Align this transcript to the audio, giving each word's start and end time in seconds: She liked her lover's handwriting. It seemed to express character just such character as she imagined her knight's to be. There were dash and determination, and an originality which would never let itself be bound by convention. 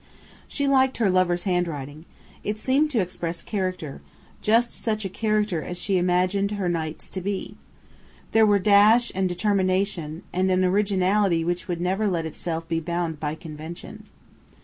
She 0.47 0.67
liked 0.67 0.97
her 0.97 1.11
lover's 1.11 1.43
handwriting. 1.43 2.05
It 2.43 2.57
seemed 2.59 2.89
to 2.89 2.99
express 2.99 3.43
character 3.43 4.01
just 4.41 4.73
such 4.73 5.05
character 5.13 5.61
as 5.61 5.77
she 5.77 5.99
imagined 5.99 6.49
her 6.53 6.67
knight's 6.67 7.07
to 7.11 7.21
be. 7.21 7.55
There 8.31 8.47
were 8.47 8.57
dash 8.57 9.11
and 9.13 9.29
determination, 9.29 10.23
and 10.33 10.49
an 10.49 10.65
originality 10.65 11.45
which 11.45 11.67
would 11.67 11.79
never 11.81 12.07
let 12.07 12.25
itself 12.25 12.67
be 12.67 12.79
bound 12.79 13.19
by 13.19 13.35
convention. 13.35 14.05